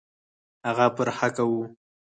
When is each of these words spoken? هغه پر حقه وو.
هغه 0.67 0.87
پر 0.95 1.07
حقه 1.17 1.43
وو. 1.49 1.61